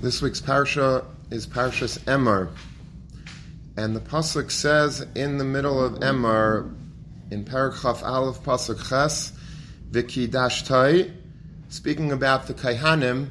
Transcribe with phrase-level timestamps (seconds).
[0.00, 2.50] This week's parsha is Parshas Emor,
[3.76, 6.72] and the pasuk says in the middle of Emor,
[7.32, 9.32] in Paragraph Aleph pasuk Ches,
[9.90, 11.12] V'kidashtai,
[11.68, 13.30] speaking about the Kaihanim,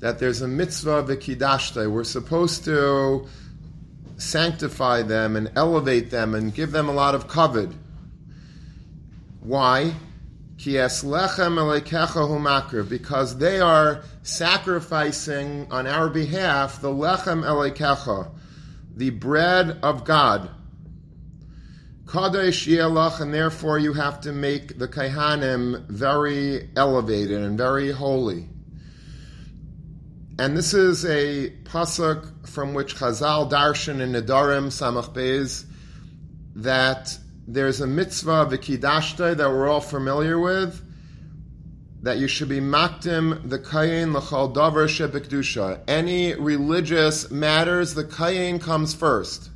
[0.00, 1.88] that there's a mitzvah v'kidashtai.
[1.88, 3.28] We're supposed to
[4.16, 7.72] sanctify them and elevate them and give them a lot of kavod.
[9.38, 9.94] Why?
[12.88, 18.30] Because they are sacrificing on our behalf the lechem elekecha,
[18.96, 20.50] the bread of God.
[22.06, 28.48] Kadesh yelach, and therefore you have to make the kaihanim very elevated and very holy.
[30.40, 35.64] And this is a pasuk from which Chazal darshan in Nedarim Samach Beis
[36.54, 37.18] that
[37.50, 40.84] there's a mitzvah v'kidashta that we're all familiar with,
[42.02, 45.82] that you should be makdim the kayin l'chal davar shebekdusha.
[45.88, 49.48] Any religious matters, the kayin comes first.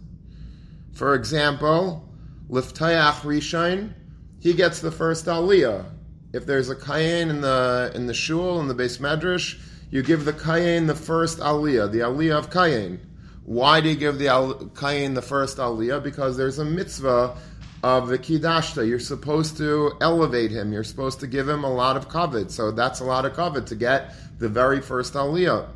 [0.94, 2.08] For example,
[2.48, 3.92] liftayach rishain,
[4.40, 5.84] he gets the first aliyah.
[6.32, 10.24] If there's a kayin in the in the shul in the base medrash, you give
[10.24, 13.00] the kayin the first aliyah, the aliyah of kayin.
[13.44, 16.02] Why do you give the al- kayin the first aliyah?
[16.02, 17.36] Because there's a mitzvah
[17.82, 18.86] of the kidashta.
[18.88, 20.72] You're supposed to elevate him.
[20.72, 22.50] You're supposed to give him a lot of kavod.
[22.50, 25.68] So that's a lot of kavod to get the very first aliyah.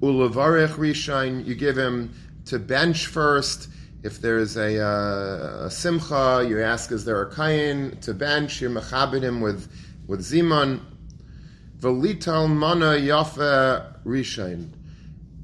[0.00, 2.14] Ulavarech rishain, you give him
[2.46, 3.68] to bench first.
[4.02, 8.62] If there's a, uh, a simcha, you ask, is there a kain to bench?
[8.62, 9.70] You mechabit him with
[10.06, 10.80] with ziman.
[11.80, 14.70] Velital mana yafe rishain.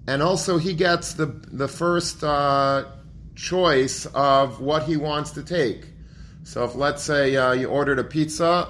[0.07, 2.85] And also he gets the the first uh,
[3.35, 5.87] choice of what he wants to take.
[6.45, 8.69] So if let's say uh, you ordered a pizza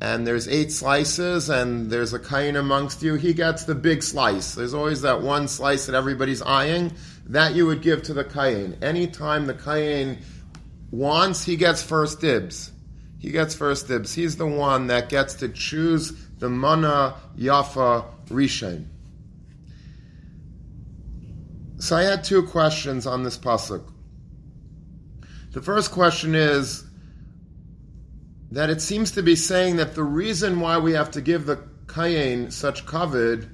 [0.00, 4.54] and there's eight slices and there's a kain amongst you, he gets the big slice.
[4.54, 6.92] There's always that one slice that everybody's eyeing.
[7.26, 8.76] That you would give to the kain.
[8.82, 10.18] Anytime the kain
[10.90, 12.72] wants, he gets first dibs.
[13.18, 14.14] He gets first dibs.
[14.14, 18.86] He's the one that gets to choose the mana yafa rishain.
[21.80, 23.90] So I had two questions on this pasuk.
[25.52, 26.84] The first question is
[28.50, 31.56] that it seems to be saying that the reason why we have to give the
[31.86, 33.48] kayin such kavod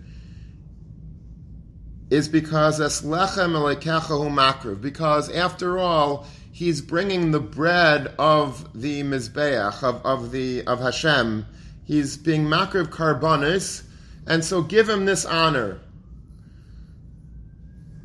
[2.11, 4.81] is because es lechem elekechahu makriv.
[4.81, 11.47] Because after all, he's bringing the bread of the mizbeach of, of the of Hashem.
[11.85, 13.85] He's being makriv karbonis,
[14.27, 15.81] and so give him this honor.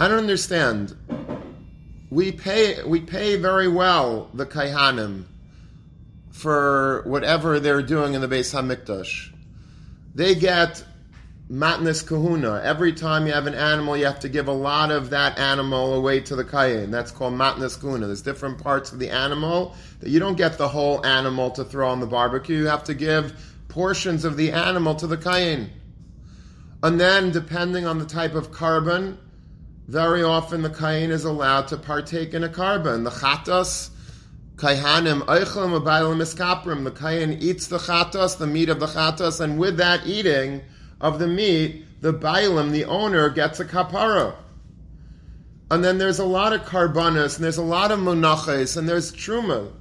[0.02, 0.98] I don't understand.
[2.10, 5.26] We pay we pay very well the kaihanim
[6.32, 9.32] for whatever they're doing in the Beis Hamikdash.
[10.16, 10.84] They get
[11.52, 12.62] matnas kahuna.
[12.64, 15.94] Every time you have an animal, you have to give a lot of that animal
[15.94, 16.90] away to the kayin.
[16.90, 18.08] That's called matnas kahuna.
[18.08, 21.88] There's different parts of the animal that you don't get the whole animal to throw
[21.88, 22.58] on the barbecue.
[22.58, 25.70] You have to give portions of the animal to the kayin.
[26.82, 29.18] And then, depending on the type of korban,
[29.88, 33.04] very often the kain is allowed to partake in a korban.
[33.04, 33.90] The chatas,
[34.56, 36.84] kaihanim, oichlim, abaylim, iskaprim.
[36.84, 40.62] The kain eats the chatas, the meat of the chatas, and with that eating
[41.00, 44.36] of the meat, the bailim, the owner, gets a kapara.
[45.70, 49.12] And then there's a lot of karbanas, and there's a lot of munaches, and there's
[49.12, 49.72] truma.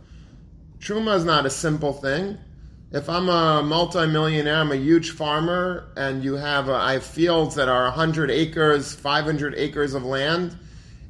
[0.78, 2.39] Truma is not a simple thing.
[2.93, 7.55] If I'm a multimillionaire, I'm a huge farmer, and you have a, I have fields
[7.55, 10.59] that are 100 acres, 500 acres of land,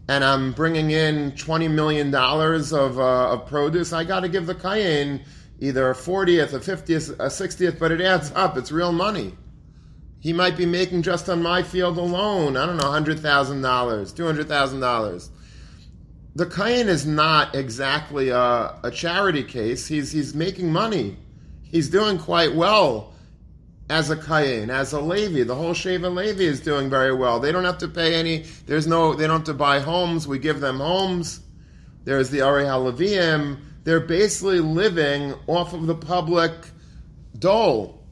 [0.07, 4.45] and I'm bringing in 20 million dollars of, uh, of produce, I got to give
[4.45, 5.23] the kayin
[5.59, 8.59] either a 40th, a 50th, a 60th, but it adds up.
[8.59, 9.35] It's real money.
[10.19, 15.31] He might be making just on my field alone, I don't know, $100,000, $200,000.
[16.35, 19.87] The kayin is not exactly a, a charity case.
[19.87, 21.17] He's, he's making money
[21.71, 23.13] he's doing quite well
[23.89, 25.43] as a Kayin, as a Levi.
[25.43, 27.41] The whole Sheva Levi is doing very well.
[27.41, 30.29] They don't have to pay any, there's no, they don't have to buy homes.
[30.29, 31.41] We give them homes.
[32.05, 33.59] There's the Ari Halavim.
[33.85, 36.53] They're basically living off of the public
[37.39, 38.07] dole.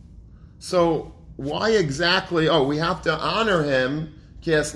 [0.58, 4.72] So why exactly, oh, we have to honor him because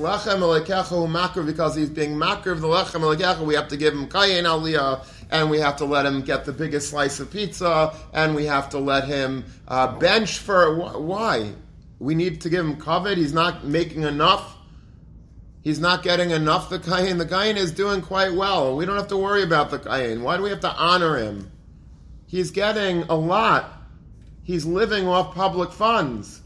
[1.74, 5.58] he's being makar of the lechem we have to give him kayin aliyah, and we
[5.58, 9.04] have to let him get the biggest slice of pizza, and we have to let
[9.04, 11.52] him uh, bench for why?
[11.98, 13.16] We need to give him kavod.
[13.16, 14.58] He's not making enough.
[15.62, 16.68] He's not getting enough.
[16.68, 18.76] The kayin, the kayin is doing quite well.
[18.76, 20.20] We don't have to worry about the kayin.
[20.22, 21.50] Why do we have to honor him?
[22.26, 23.72] He's getting a lot.
[24.42, 26.42] He's living off public funds.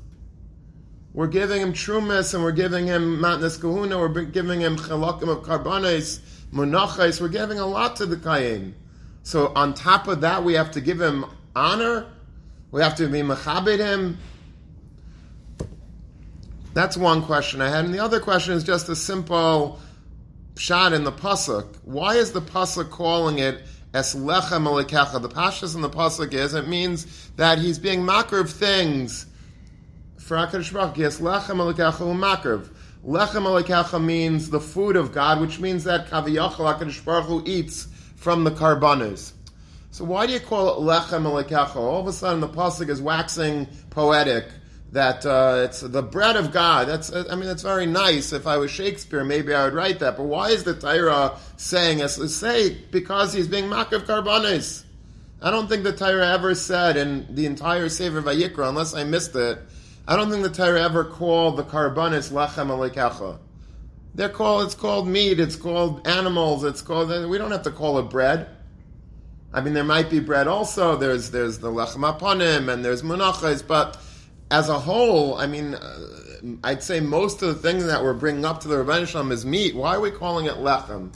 [1.13, 3.99] We're giving him trumas and we're giving him matnas kahuna.
[3.99, 6.21] We're giving him chalakim of karbanes,
[6.57, 8.73] We're giving a lot to the kayin.
[9.23, 12.07] So on top of that, we have to give him honor.
[12.71, 14.19] We have to be mechabed him.
[16.73, 17.85] That's one question I had.
[17.85, 19.81] And the other question is just a simple
[20.57, 21.67] shot in the pasuk.
[21.85, 23.63] Why is the pasuk calling it
[23.95, 25.21] es lechem alikecha?
[25.21, 29.27] The pashas in the pasuk is it means that he's being makar of things
[30.19, 32.69] for Hakadosh Baruch Yes, lechem alikecha umakar.
[33.07, 37.87] Lechem alikecha means the food of God, which means that kaviyachal Hakadosh Baruch Hu eats
[38.17, 39.33] from the karbanas.
[39.93, 41.77] So why do you call it lechem alekecha?
[41.77, 44.47] All of a sudden the pasuk is waxing poetic
[44.91, 46.89] that uh, it's the bread of God.
[46.89, 48.33] That's I mean it's very nice.
[48.33, 50.17] If I was Shakespeare, maybe I would write that.
[50.17, 52.17] But why is the Torah saying us?
[52.35, 54.85] Say because he's being makav karbanis.
[55.41, 59.37] I don't think the Torah ever said in the entire Sefer Vayikra, unless I missed
[59.37, 59.61] it.
[60.09, 63.39] I don't think the Torah ever called the karbanis lechem alekecha.
[64.15, 67.99] They're called, it's called meat, it's called animals, it's called, we don't have to call
[67.99, 68.49] it bread.
[69.53, 73.67] I mean, there might be bread also, there's, there's the lechem aponim, and there's munachas,
[73.67, 73.99] but
[74.51, 75.99] as a whole, I mean, uh,
[76.63, 79.33] I'd say most of the things that we're bringing up to the Ribono Shel Olam
[79.33, 79.75] is meat.
[79.75, 81.13] Why are we calling it lechem?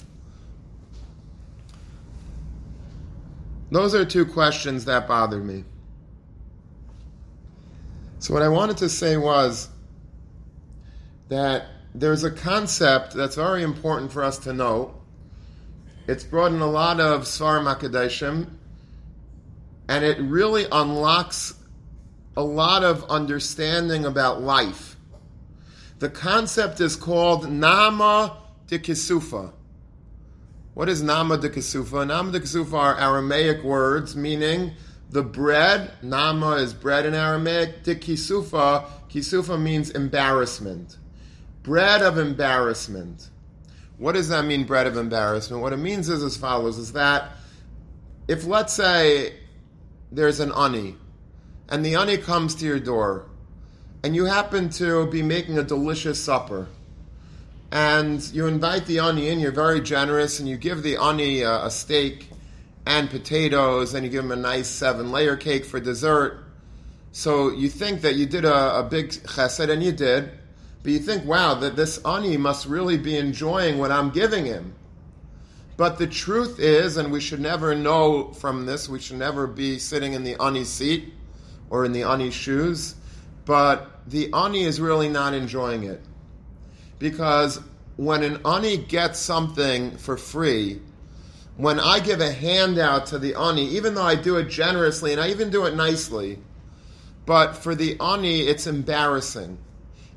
[3.71, 5.65] Those are two questions that bother me.
[8.21, 9.71] So what I wanted to say was
[11.31, 14.95] that there's a concept that's very important for us to know.
[16.07, 18.47] It's brought in a lot of Svar Makadeshim,
[19.89, 21.55] and it really unlocks
[22.37, 24.97] a lot of understanding about life.
[25.99, 29.51] The concept is called Nama de Kisufa.
[30.75, 32.07] What is Nama de Kisufa?
[32.07, 34.73] Nama de Kisufa are Aramaic words meaning
[35.11, 35.93] the bread.
[36.03, 37.83] Nama is bread in Aramaic.
[37.83, 40.97] De Kisufa, Kisufa means embarrassment
[41.63, 43.29] bread of embarrassment.
[43.99, 45.63] What does that mean, bread of embarrassment?
[45.63, 47.33] What it means is as follows is that
[48.29, 49.35] if, let's say,
[50.11, 50.97] there's an ani,
[51.69, 53.27] and the ani comes to your door,
[54.03, 56.69] and you happen to be making a delicious supper,
[57.71, 61.67] and you invite the ani in, you're very generous, and you give the ani a,
[61.67, 62.30] a steak
[62.91, 66.45] and potatoes, and you give him a nice seven layer cake for dessert.
[67.13, 70.33] So you think that you did a, a big chesed, and you did,
[70.83, 74.75] but you think, wow, that this ani must really be enjoying what I'm giving him.
[75.77, 79.79] But the truth is, and we should never know from this, we should never be
[79.79, 81.15] sitting in the ani seat
[81.71, 82.97] or in the ani shoes,
[83.45, 86.03] but the ani is really not enjoying it.
[86.99, 87.61] Because
[87.97, 90.81] when an ani gets something for free,
[91.61, 95.21] when I give a handout to the ani, even though I do it generously and
[95.21, 96.39] I even do it nicely,
[97.27, 99.59] but for the ani, it's embarrassing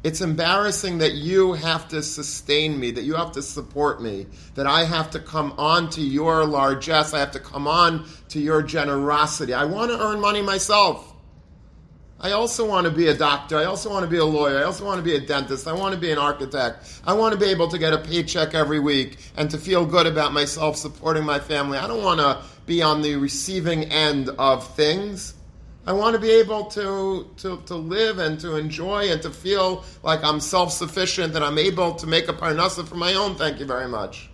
[0.04, 4.26] it's embarrassing that you have to sustain me, that you have to support me,
[4.56, 8.40] that I have to come on to your largesse, I have to come on to
[8.40, 9.54] your generosity.
[9.54, 11.13] I want to earn money myself.
[12.24, 13.58] I also want to be a doctor.
[13.58, 14.58] I also want to be a lawyer.
[14.58, 15.68] I also want to be a dentist.
[15.68, 17.02] I want to be an architect.
[17.06, 20.08] I want to be able to get a paycheck every week and to feel good
[20.08, 21.78] about myself supporting my family.
[21.78, 25.34] I don't want to be on the receiving end of things.
[25.86, 29.84] I want to be able to, to, to live and to enjoy and to feel
[30.02, 33.36] like I'm self sufficient and I'm able to make a parnasa for my own.
[33.36, 34.30] Thank you very much.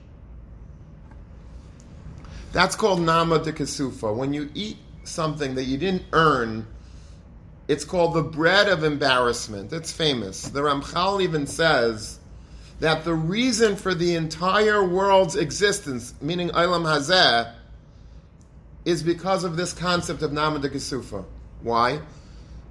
[2.52, 4.16] That's called nama de kasufa.
[4.16, 6.68] When you eat something that you didn't earn,
[7.70, 9.72] it's called the bread of embarrassment.
[9.72, 10.42] It's famous.
[10.42, 12.18] The Ramchal even says
[12.80, 17.54] that the reason for the entire world's existence, meaning Ilam Hazeh,
[18.86, 21.24] is because of this concept of Nama de Kesufa.
[21.62, 22.02] Why?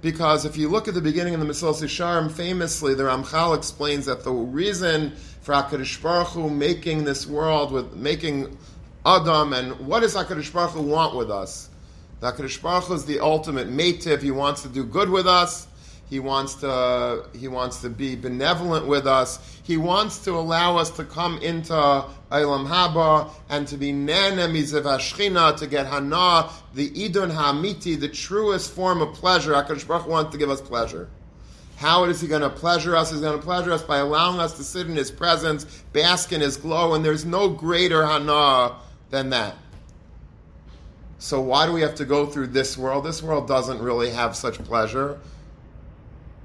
[0.00, 4.06] Because if you look at the beginning of the Mesilas Yesharim, famously the Ramchal explains
[4.06, 5.12] that the reason
[5.42, 8.58] for Hakadosh Baruch Hu making this world with making
[9.06, 11.67] Adam and what does Hakadosh Baruch Hu want with us?
[12.20, 14.22] The Hakadosh Baruch is the ultimate mative.
[14.22, 15.68] He wants to do good with us.
[16.10, 19.38] He wants to he wants to be benevolent with us.
[19.62, 25.56] He wants to allow us to come into Eilam Haba and to be Nene Mizevashchina,
[25.58, 29.52] to get Hana, the Idun Hamiti, the truest form of pleasure.
[29.52, 31.10] HaKadosh Baruch wants to give us pleasure.
[31.76, 33.12] How is he going to pleasure us?
[33.12, 36.40] He's going to pleasure us by allowing us to sit in his presence, bask in
[36.40, 38.76] his glow, and there's no greater Hana
[39.10, 39.54] than that.
[41.18, 43.04] So why do we have to go through this world?
[43.04, 45.18] This world doesn't really have such pleasure.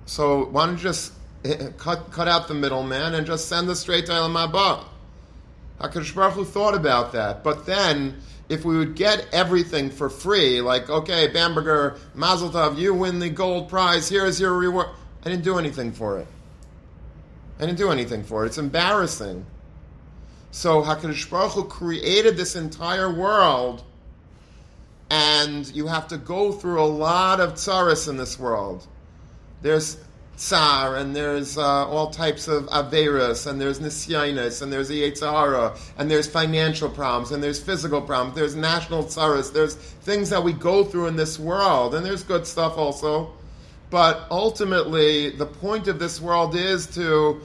[0.05, 1.13] So why don't you just
[1.77, 4.85] cut, cut out the middleman and just send us straight to Elam Haba?
[5.79, 7.43] HaKadosh Baruch Hu thought about that.
[7.43, 12.93] But then, if we would get everything for free, like, okay, Bamberger, Mazel Tov, you
[12.93, 14.87] win the gold prize, here's your reward.
[15.25, 16.27] I didn't do anything for it.
[17.59, 18.47] I didn't do anything for it.
[18.47, 19.45] It's embarrassing.
[20.51, 23.83] So Hakadosh Baruch Hu created this entire world,
[25.09, 28.87] and you have to go through a lot of tsaris in this world.
[29.61, 29.97] There's
[30.35, 35.03] tsar, and there's uh, all types of averas, and there's nisyanis, and there's the
[35.97, 40.53] and there's financial problems, and there's physical problems, there's national tsaras, there's things that we
[40.53, 43.31] go through in this world, and there's good stuff also.
[43.89, 47.41] But ultimately, the point of this world is to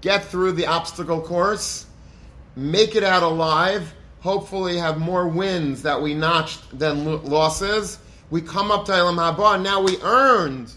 [0.00, 1.86] get through the obstacle course,
[2.56, 7.98] make it out alive, hopefully have more wins that we notched than losses.
[8.30, 10.72] We come up to Ilam Haba, and now we earned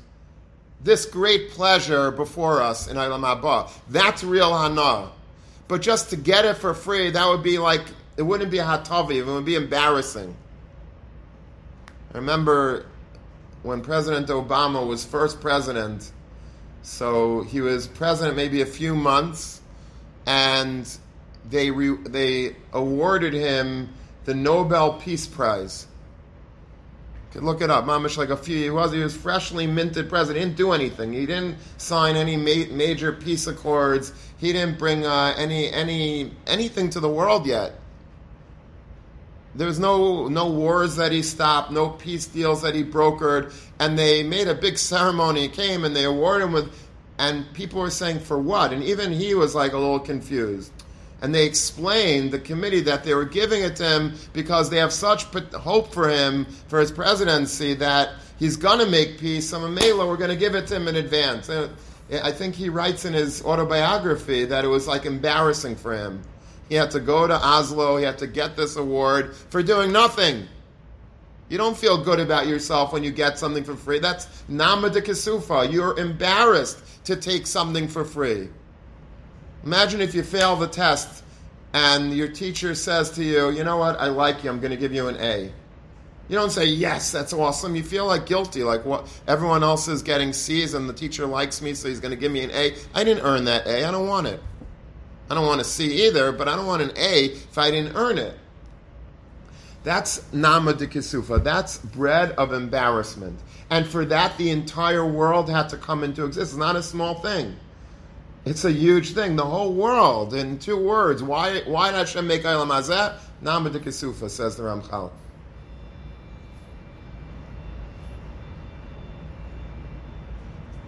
[0.83, 3.71] this great pleasure before us in Ilam Haba.
[3.89, 5.11] That's real Hana.
[5.67, 7.83] But just to get it for free, that would be like,
[8.17, 10.35] it wouldn't be a hatavi, it would be embarrassing.
[12.13, 12.87] I remember
[13.61, 16.11] when President Obama was first president,
[16.81, 19.61] so he was president maybe a few months,
[20.25, 20.97] and
[21.49, 23.93] they, re, they awarded him
[24.25, 25.87] the Nobel Peace Prize
[27.35, 27.83] could look it up.
[27.83, 28.57] Mamish like a few.
[28.57, 30.37] He was he was freshly minted president.
[30.37, 31.11] He didn't do anything.
[31.11, 34.13] He didn't sign any ma- major peace accords.
[34.37, 37.73] He didn't bring uh, any any anything to the world yet.
[39.53, 43.99] There was no no wars that he stopped, no peace deals that he brokered, and
[43.99, 45.41] they made a big ceremony.
[45.41, 46.73] He came and they awarded him with,
[47.19, 48.71] and people were saying for what?
[48.71, 50.71] And even he was like a little confused
[51.25, 54.93] and they explained the committee that they were giving it to him because they have
[54.93, 55.23] such
[55.55, 59.49] hope for him for his presidency that he's going to make peace.
[59.49, 61.49] So Mamela, we're going to give it to him in advance.
[61.49, 61.71] And
[62.21, 66.21] I think he writes in his autobiography that it was like embarrassing for him.
[66.69, 67.97] He had to go to Oslo.
[67.97, 70.45] He had to get this award for doing nothing.
[71.49, 73.97] You don't feel good about yourself when you get something for free.
[73.97, 75.73] That's nama de kisufa.
[75.73, 78.49] You're embarrassed to take something for free.
[79.65, 81.23] Imagine if you fail the test
[81.73, 84.77] and your teacher says to you, you know what, I like you, I'm going to
[84.77, 85.51] give you an A.
[86.27, 87.75] You don't say, yes, that's awesome.
[87.75, 91.61] You feel like guilty, like what everyone else is getting C's and the teacher likes
[91.61, 92.75] me, so he's going to give me an A.
[92.93, 93.85] I didn't earn that A.
[93.87, 94.41] I don't want it.
[95.29, 97.95] I don't want a C either, but I don't want an A if I didn't
[97.95, 98.37] earn it.
[99.83, 101.43] That's nama de kisufa.
[101.43, 103.39] That's bread of embarrassment.
[103.69, 106.51] And for that, the entire world had to come into existence.
[106.51, 107.55] It's not a small thing.
[108.45, 109.35] It's a huge thing.
[109.35, 111.23] The whole world in two words.
[111.23, 111.61] Why?
[111.61, 113.17] Why did Hashem make Eilam Hazeh?
[113.41, 113.69] Nama
[114.29, 115.11] says the Ramchal.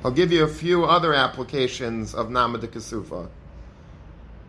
[0.05, 2.67] I'll give you a few other applications of Nama de.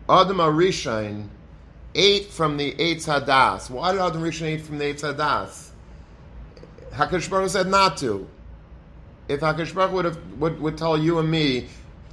[0.09, 1.27] Adam Arishain
[1.95, 3.69] ate from the Eitz Hadas.
[3.69, 5.69] Why did Adam Arishain eat from the Eitz Hadas?
[6.93, 8.27] Hakadosh Baruch said not to.
[9.27, 11.67] If Hakadosh Baruch would, have, would, would tell you and me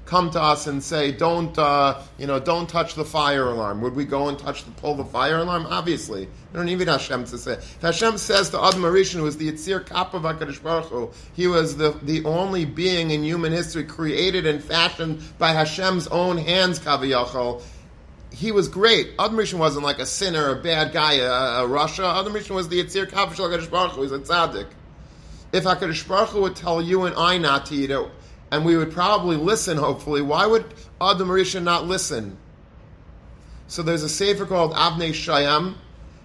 [0.06, 3.82] come to us and say, "Don't, uh, you know, don't touch the fire alarm"?
[3.82, 5.66] Would we go and touch the pull the fire alarm?
[5.68, 7.52] Obviously, we don't need Hashem to say.
[7.52, 11.46] If Hashem says to Adam Arishan, who was the Yitzir Kappa of Baruch Hu, he
[11.46, 16.78] was the the only being in human history created and fashioned by Hashem's own hands,
[16.78, 17.62] Kaviyachol.
[18.32, 19.10] He was great.
[19.18, 22.20] Adam wasn't like a sinner, a bad guy, a, a rasha.
[22.20, 24.02] Adam was the Yitzir Kappa of Baruch Hu.
[24.02, 24.68] He's a tzaddik.
[25.52, 28.10] If Hakadosh Baruch Hu would tell you and I not to eat it,
[28.50, 30.22] and we would probably listen, hopefully.
[30.22, 30.64] Why would
[31.00, 32.38] Adam Rishon not listen?
[33.66, 35.74] So there's a sefer called Avnei Shayam.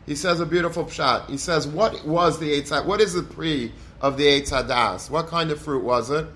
[0.06, 1.30] He says a beautiful pshat.
[1.30, 5.10] He says, what was the Eitz What is the pre of the Eitz Hadas?
[5.10, 6.28] What kind of fruit was it?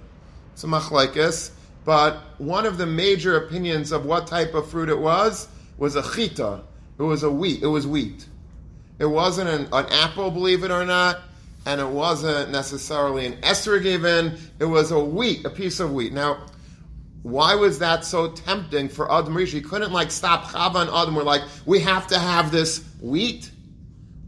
[0.54, 1.52] It's a machlaikis.
[1.84, 6.02] But one of the major opinions of what type of fruit it was was a
[6.02, 6.64] chita.
[6.98, 7.62] It was a wheat.
[7.62, 8.26] It was wheat.
[8.98, 11.20] It wasn't an, an apple, believe it or not
[11.66, 16.14] and it wasn't necessarily an esrog even, it was a wheat, a piece of wheat.
[16.14, 16.46] Now,
[17.24, 19.58] why was that so tempting for Adam Rishi?
[19.58, 23.50] He couldn't like stop Chava and Adam were like, we have to have this wheat.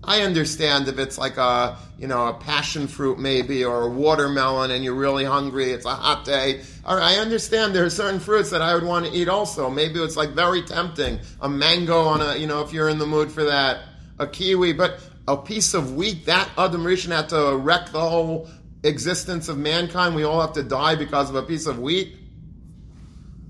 [0.04, 4.72] I understand if it's like a, you know, a passion fruit maybe or a watermelon
[4.72, 6.62] and you're really hungry, it's a hot day.
[6.86, 9.70] I understand there are certain fruits that I would want to eat also.
[9.70, 11.20] Maybe it's like very tempting.
[11.42, 13.82] A mango on a, you know, if you're in the mood for that.
[14.20, 18.50] A kiwi, but a piece of wheat, that Adam Rishon had to wreck the whole
[18.84, 20.16] existence of mankind.
[20.16, 22.16] We all have to die because of a piece of wheat.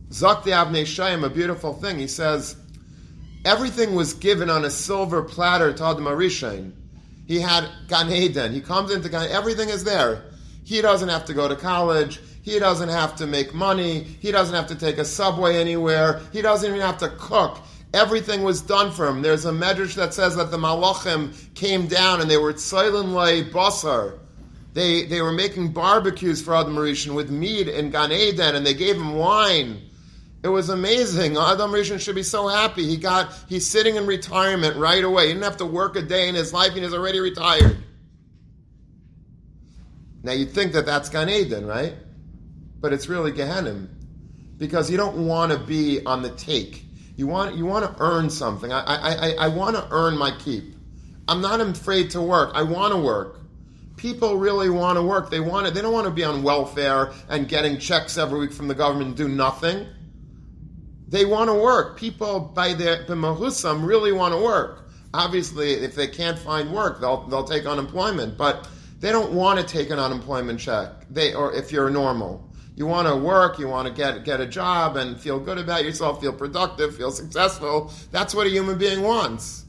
[0.10, 2.00] Zakti Avnei Shayim, a beautiful thing.
[2.00, 2.56] He says,
[3.46, 6.72] everything was given on a silver platter to Adam Rishon.
[7.28, 8.54] He had Gan Eden.
[8.54, 10.24] He comes into Gan everything is there.
[10.64, 12.22] He doesn't have to go to college.
[12.42, 14.04] He doesn't have to make money.
[14.04, 16.22] He doesn't have to take a subway anywhere.
[16.32, 17.60] He doesn't even have to cook.
[17.98, 19.24] Everything was done for him.
[19.24, 23.44] There's a medrash that says that the malachim came down and they were tzaylin lay
[23.44, 24.20] basar.
[24.74, 28.76] They, they were making barbecues for Adam Rishon with meat in Gan Eden, and they
[28.76, 29.82] gave him wine.
[30.44, 31.38] It was amazing.
[31.38, 32.86] Adam Rishon should be so happy.
[32.86, 35.26] He got he's sitting in retirement right away.
[35.28, 36.74] He didn't have to work a day in his life.
[36.74, 37.78] He was already retired.
[40.22, 41.96] Now you'd think that that's Gan Eden, right?
[42.80, 43.88] But it's really Gehenim,
[44.60, 46.87] because you don't want to be on the take.
[47.18, 48.72] You want you want to earn something.
[48.72, 50.76] I I, I, I want to earn my keep.
[51.28, 52.52] I'm not afraid to work.
[52.54, 53.40] I want to work.
[53.98, 55.32] People really want to work.
[55.32, 55.74] They want it.
[55.74, 59.08] They don't want to be on welfare and getting checks every week from the government
[59.08, 59.88] and do nothing.
[61.08, 61.98] They want to work.
[61.98, 64.88] People by their b'mahusam really want to work.
[65.12, 68.38] Obviously, if they can't find work, they'll they'll take unemployment.
[68.38, 68.70] But
[69.00, 71.08] they don't want to take an unemployment check.
[71.10, 72.47] They or if you're normal.
[72.78, 75.84] You want to work, you want to get get a job and feel good about
[75.84, 77.92] yourself, feel productive, feel successful.
[78.12, 79.66] That's what a human being wants.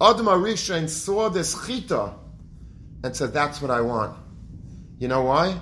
[0.00, 2.14] Adam Arishain saw this chita
[3.02, 4.16] and said, That's what I want.
[5.00, 5.60] You know why?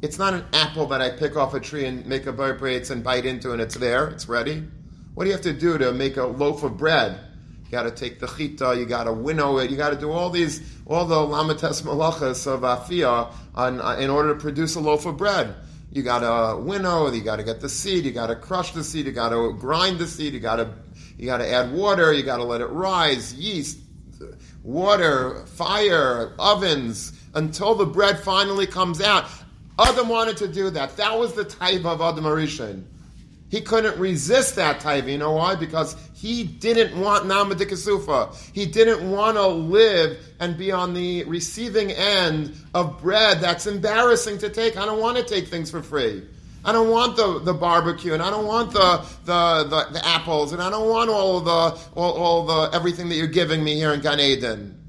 [0.00, 3.04] It's not an apple that I pick off a tree and make a vibrates and
[3.04, 4.66] bite into and it's there, it's ready.
[5.12, 7.20] What do you have to do to make a loaf of bread?
[7.64, 10.10] You got to take the chita, you got to winnow it, you got to do
[10.10, 14.80] all these, all the lamates malachas of afia on, uh, in order to produce a
[14.80, 15.54] loaf of bread.
[15.90, 18.82] You got to winnow, you got to get the seed, you got to crush the
[18.84, 20.74] seed, you got to grind the seed, you got to
[21.16, 23.78] you got to add water, you got to let it rise, yeast,
[24.62, 29.26] water, fire, ovens, until the bread finally comes out.
[29.78, 30.96] Adam wanted to do that.
[30.96, 32.84] That was the type of Adam Arishan.
[33.54, 35.06] He couldn't resist that type.
[35.06, 35.54] You know why?
[35.54, 38.50] Because he didn't want Namadikasufa.
[38.52, 44.38] He didn't want to live and be on the receiving end of bread that's embarrassing
[44.38, 44.76] to take.
[44.76, 46.24] I don't want to take things for free.
[46.64, 50.52] I don't want the, the barbecue, and I don't want the, the, the, the apples,
[50.52, 53.94] and I don't want all the all, all the everything that you're giving me here
[53.94, 54.80] in Gan Eden.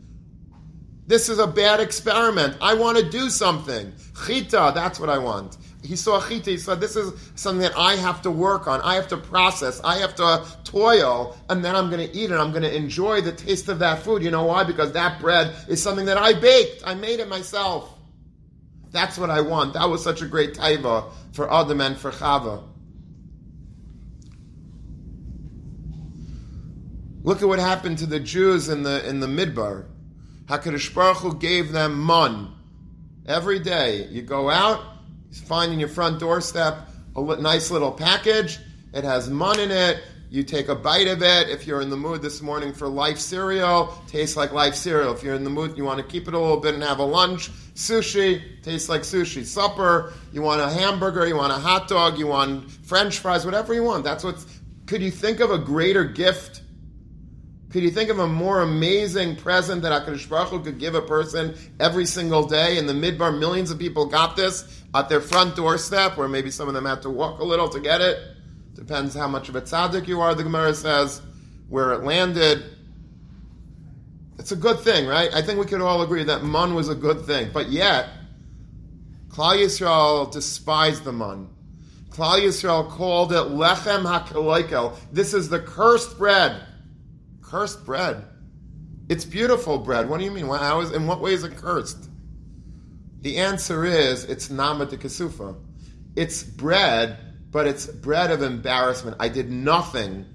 [1.05, 2.57] This is a bad experiment.
[2.62, 3.93] I want to do something.
[4.25, 5.55] Chita, that's what I want.
[5.86, 6.51] He saw chita.
[6.51, 8.82] He said, "This is something that I have to work on.
[8.82, 9.80] I have to process.
[9.84, 12.36] I have to toil, and then I'm going to eat it.
[12.36, 14.24] I'm going to enjoy the taste of that food.
[14.24, 14.63] You know why?
[14.63, 16.84] Because that bread is something that I baked.
[16.86, 17.91] I made it myself.
[18.91, 19.74] That's what I want.
[19.74, 22.63] That was such a great taiva for Adam and for Chava.
[27.24, 29.86] Look at what happened to the Jews in the in the Midbar.
[30.45, 32.54] Hakadosh Baruch Hu gave them man
[33.26, 34.08] every day.
[34.12, 34.80] You go out,
[35.36, 38.60] you find in your front doorstep a nice little package.
[38.93, 40.02] It has man in it.
[40.30, 41.50] You take a bite of it.
[41.50, 45.13] If you're in the mood this morning for life cereal, tastes like life cereal.
[45.13, 47.00] If you're in the mood, you want to keep it a little bit and have
[47.00, 47.52] a lunch.
[47.76, 49.45] Sushi tastes like sushi.
[49.45, 53.74] Supper, you want a hamburger, you want a hot dog, you want French fries, whatever
[53.74, 54.04] you want.
[54.04, 54.45] That's what's.
[54.88, 56.62] Could you think of a greater gift?
[57.71, 61.02] Could you think of a more amazing present that Hakadosh Baruch Hu could give a
[61.02, 62.78] person every single day?
[62.78, 66.69] In the midbar, millions of people got this at their front doorstep, where maybe some
[66.69, 68.17] of them had to walk a little to get it.
[68.75, 71.21] Depends how much of a tzaddik you are, the Gemara says,
[71.67, 72.63] where it landed.
[74.39, 75.29] It's a good thing, right?
[75.34, 77.49] I think we could all agree that man was a good thing.
[77.53, 78.08] But yet,
[79.27, 81.49] Klal Yisrael despised the man.
[82.10, 84.95] Klal Yisrael called it lechem hakaloikel.
[85.12, 86.62] This is the cursed bread.
[87.41, 88.23] Cursed bread.
[89.10, 90.10] It's beautiful bread.
[90.10, 90.47] What do you mean?
[90.47, 92.10] How is, in what way is it cursed?
[93.25, 95.55] The answer is it's nama de kasufa.
[96.15, 97.17] It's bread
[97.55, 99.17] but it's bread of embarrassment.
[99.19, 100.25] I did nothing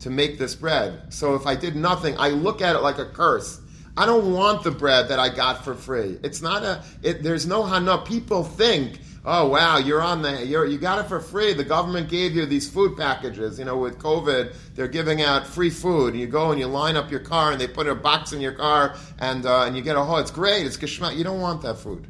[0.00, 1.12] to make this bread.
[1.12, 3.60] So if I did nothing, I look at it like a curse.
[3.96, 6.18] I don't want the bread that I got for free.
[6.24, 6.82] It's not a.
[7.04, 7.98] It, there's no hana.
[7.98, 10.44] People think, oh wow, you're on the.
[10.44, 11.52] You're, you got it for free.
[11.52, 13.60] The government gave you these food packages.
[13.60, 16.16] You know, with COVID, they're giving out free food.
[16.16, 18.54] You go and you line up your car, and they put a box in your
[18.54, 20.16] car, and uh, and you get a whole.
[20.16, 20.66] It's great.
[20.66, 21.16] It's geschmack.
[21.16, 22.08] You don't want that food.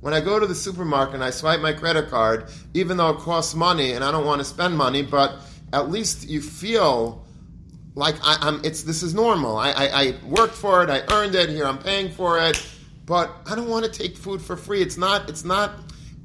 [0.00, 3.18] When I go to the supermarket and I swipe my credit card, even though it
[3.18, 5.36] costs money and I don't want to spend money, but
[5.72, 7.26] at least you feel
[7.94, 9.56] like I, am It's this is normal.
[9.56, 10.90] I, I, I, worked for it.
[10.90, 11.50] I earned it.
[11.50, 12.64] Here I'm paying for it.
[13.04, 14.80] But I don't want to take food for free.
[14.80, 15.28] It's not.
[15.28, 15.72] It's not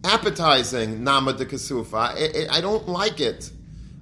[0.04, 1.04] appetizing.
[1.04, 2.16] Nama de kasufa.
[2.16, 3.52] I, I, don't like it.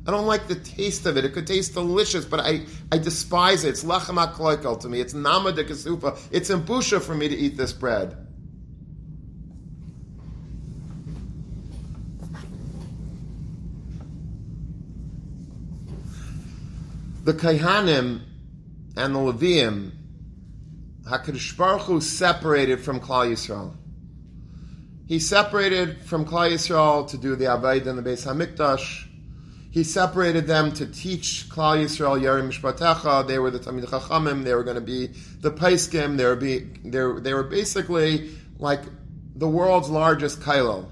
[0.06, 1.24] I don't like the taste of it.
[1.24, 3.70] It could taste delicious, but I, I despise it.
[3.70, 5.00] It's lachem to me.
[5.00, 6.20] It's nama de kasufa.
[6.32, 8.23] It's imbusha for me to eat this bread.
[17.24, 18.22] The Kaihanim
[18.98, 19.92] and the Levium,
[21.10, 23.74] HaKadosh Baruch Hu separated from Klal Yisrael.
[25.08, 29.08] He separated from Klal Yisrael to do the Avodah and the Beis Hamikdash.
[29.72, 33.26] He separated them to teach Klal Yisrael Yerim Mishpatecha.
[33.26, 34.44] They were the Talmid Chachamim.
[34.44, 35.08] They were going to be
[35.40, 36.18] the Paiskim.
[36.18, 38.82] They were be they they were basically like
[39.36, 40.90] the world's largest kailel.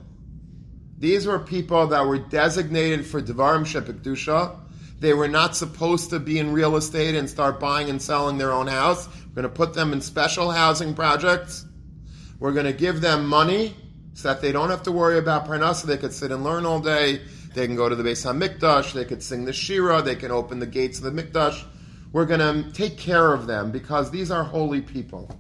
[0.98, 4.58] These were people that were designated for Devarim Shepikdusha.
[5.02, 8.52] They were not supposed to be in real estate and start buying and selling their
[8.52, 9.08] own house.
[9.08, 11.66] We're going to put them in special housing projects.
[12.40, 13.76] We're going to give them money
[14.14, 15.86] so that they don't have to worry about parnasa.
[15.86, 17.20] They could sit and learn all day.
[17.56, 18.94] They can go to the Beis Hamikdash.
[18.94, 20.04] They could sing the Shira.
[20.04, 21.66] They can open the gates of the Mikdash.
[22.14, 25.36] We're going to take care of them because these are holy people.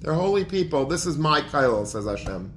[0.00, 0.84] They're holy people.
[0.84, 2.52] This is my kailel, says Hashem.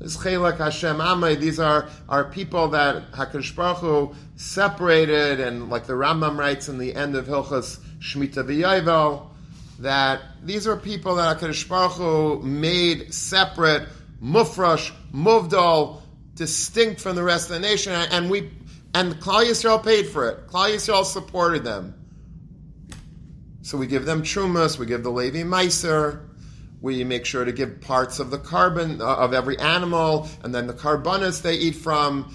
[0.00, 1.38] Chelak Hashem Amay.
[1.38, 6.78] These are, are people that Hakadosh Baruch Hu separated, and like the Rambam writes in
[6.78, 9.28] the end of Hilchas Shmita V'Yayvel,
[9.80, 13.88] that these are people that Hakadosh Baruch Hu made separate,
[14.22, 16.02] mufrash, muvdal,
[16.34, 18.50] distinct from the rest of the nation, and we
[18.94, 20.46] and Klal Yisrael paid for it.
[20.46, 21.94] Klal Yisrael supported them.
[23.60, 26.25] So we give them trumas, we give the Levi Meiser,
[26.80, 30.66] we make sure to give parts of the korban uh, of every animal, and then
[30.66, 32.34] the karbanes they eat from.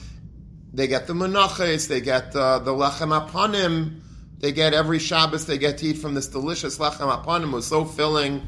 [0.73, 4.01] They get the menaches, they get uh, the lechem apanim,
[4.39, 7.51] they get every Shabbos they get to eat from this delicious lechem apanim.
[7.51, 8.47] Was so filling.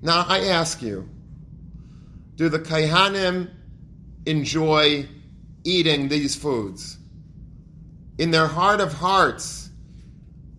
[0.00, 1.08] Now I ask you,
[2.36, 3.50] do the kaihanim
[4.26, 5.06] enjoy
[5.62, 6.98] eating these foods?
[8.18, 9.70] In their heart of hearts,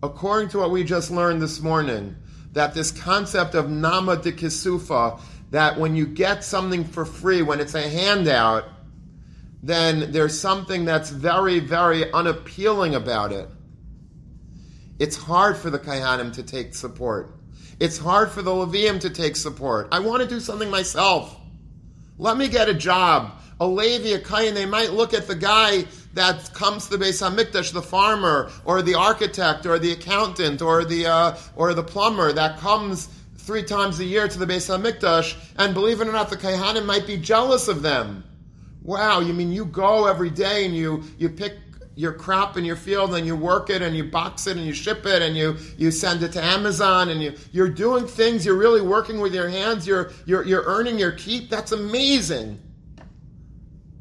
[0.02, 2.16] according to what we just learned this morning,
[2.54, 7.60] that this concept of nama de kisufa, that when you get something for free, when
[7.60, 8.64] it's a handout,
[9.62, 13.48] then there's something that's very, very unappealing about it.
[14.98, 17.34] It's hard for the Kaihanim to take support.
[17.80, 19.88] It's hard for the Levium to take support.
[19.90, 21.36] I want to do something myself.
[22.18, 23.32] Let me get a job.
[23.58, 27.20] A Levi, a Kayan, they might look at the guy that comes to the Beis
[27.20, 32.32] Hamikdash, the farmer or the architect or the accountant or the uh, or the plumber
[32.32, 36.30] that comes three times a year to the Beis Hamikdash, and believe it or not,
[36.30, 38.24] the Kaihanim might be jealous of them.
[38.82, 41.54] Wow, you mean you go every day and you you pick
[41.96, 44.72] your crop in your field and you work it and you box it and you
[44.72, 48.56] ship it and you, you send it to Amazon and you, you're doing things, you're
[48.56, 51.48] really working with your hands, you're, you're, you're earning your keep.
[51.48, 52.60] That's amazing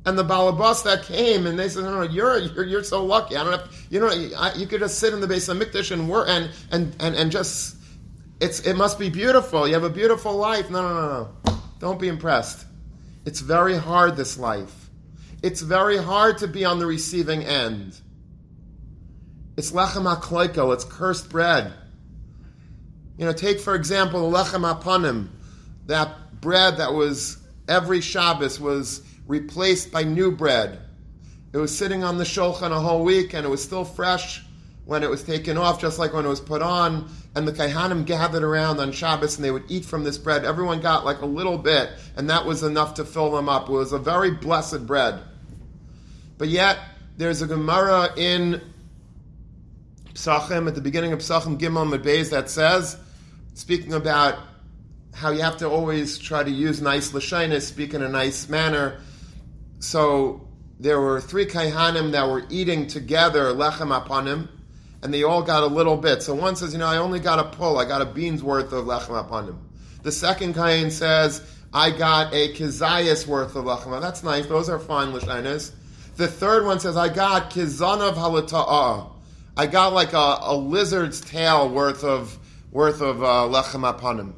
[0.05, 3.37] and the balabas that came and they said, no, no, you're, you're, you're so lucky.
[3.37, 6.09] I don't have, you know, I, you could just sit in the Beis Hamikdash and
[6.09, 7.77] work and, and, and, and just,
[8.41, 9.67] it's, it must be beautiful.
[9.67, 10.69] You have a beautiful life.
[10.69, 11.57] No, no, no, no.
[11.79, 12.65] Don't be impressed.
[13.25, 14.89] It's very hard, this life.
[15.41, 17.97] It's very hard to be on the receiving end.
[19.55, 21.71] It's lechem akloiko, it's cursed bread.
[23.17, 25.27] You know, take for example the lechem apanim,
[25.85, 27.37] that bread that was
[27.67, 30.79] every Shabbos was replaced by new bread.
[31.53, 34.43] It was sitting on the shulchan a whole week and it was still fresh
[34.85, 37.09] when it was taken off, just like when it was put on.
[37.35, 40.45] And the Kaihanim gathered around on Shabbos and they would eat from this bread.
[40.45, 43.69] Everyone got like a little bit, and that was enough to fill them up.
[43.69, 45.21] It was a very blessed bread.
[46.37, 46.79] But yet,
[47.17, 48.61] there's a Gemara in
[50.13, 52.97] Psachim, at the beginning of Psachim Gimel Medbeis, that says,
[53.53, 54.37] speaking about
[55.13, 58.99] how you have to always try to use nice lashonos, speak in a nice manner
[59.83, 60.47] so
[60.79, 64.47] there were three kaihanim that were eating together lechem apanim,
[65.01, 66.23] and they all got a little bit.
[66.23, 68.71] So one says, you know, I only got a pull, I got a bean's worth
[68.71, 69.57] of lechem apanim.
[70.03, 71.41] The second kain says,
[71.73, 73.99] I got a kizayas worth of lechem.
[73.99, 75.73] That's nice; those are fine lashonos.
[76.15, 79.11] The third one says, I got kizanav halata'ah.
[79.57, 82.39] I got like a, a, lizard's tail worth of
[82.71, 84.33] worth of uh, lechem apanim.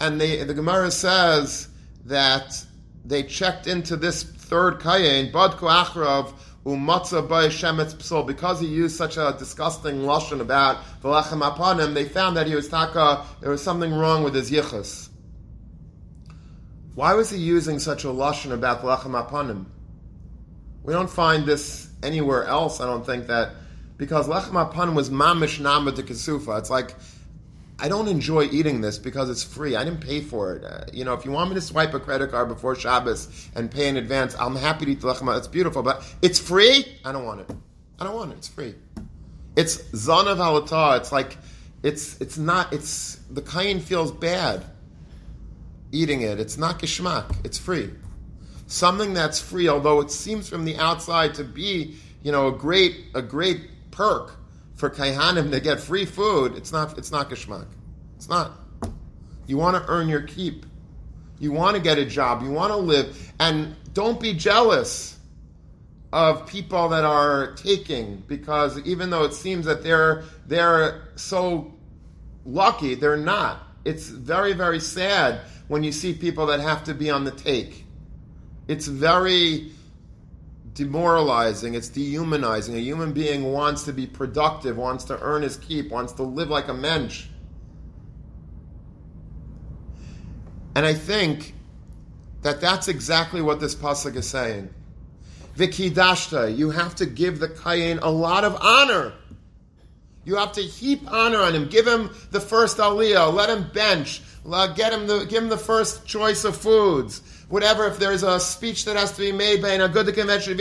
[0.00, 1.68] And the, the Gemara says
[2.06, 2.64] that
[3.04, 6.32] they checked into this third kayin, badku achrav
[6.64, 12.54] because he used such a disgusting lashon about the lechem apanim, they found that he
[12.54, 15.08] was taka, there was something wrong with his yichus.
[16.94, 19.64] Why was he using such a lashon about the lechem apanim?
[20.84, 23.56] We don't find this anywhere else, I don't think that,
[23.96, 26.60] because lechem apanim was mamish nama de kasufa.
[26.60, 26.94] It's like
[27.78, 29.74] I don't enjoy eating this because it's free.
[29.76, 30.64] I didn't pay for it.
[30.64, 33.70] Uh, you know, if you want me to swipe a credit card before Shabbos and
[33.70, 35.36] pay in advance, I'm happy to eat the lechem.
[35.36, 36.86] It's beautiful, but it's free.
[37.04, 37.50] I don't want it.
[37.98, 38.38] I don't want it.
[38.38, 38.74] It's free.
[39.56, 40.98] It's zanav.
[41.00, 41.38] It's like
[41.82, 42.72] it's it's not.
[42.72, 44.64] It's the kain feels bad
[45.90, 46.40] eating it.
[46.40, 47.34] It's not geschmack.
[47.44, 47.90] It's free.
[48.66, 53.06] Something that's free, although it seems from the outside to be, you know, a great
[53.14, 54.38] a great perk
[54.82, 57.68] for kaihanim to get free food, it's not it's not geschmack.
[58.16, 58.50] It's not.
[59.46, 60.66] You want to earn your keep.
[61.38, 62.42] You want to get a job.
[62.42, 65.16] You want to live, and don't be jealous
[66.12, 71.72] of people that are taking because even though it seems that they're they're so
[72.44, 73.62] lucky, they're not.
[73.84, 77.84] it's very, very sad when you see people that have to be on the take.
[78.66, 79.70] It's very
[80.74, 82.74] demoralizing, it's dehumanizing.
[82.74, 86.48] A human being wants to be productive, wants to earn his keep, wants to live
[86.48, 87.26] like a mensch.
[90.74, 91.54] And I think
[92.42, 94.72] that that's exactly what this pasuk is saying.
[95.56, 99.12] Vikidashta, you have to give the kayin a lot of honor.
[100.24, 101.68] You have to heap honor on him.
[101.68, 103.32] Give him the first aliyah.
[103.34, 104.22] Let him bench.
[104.44, 107.20] Get him the, give him the first choice of foods.
[107.52, 110.56] Whatever, if there's a speech that has to be made by an good convention,